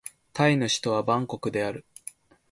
[0.33, 1.85] タイの首都はバンコクである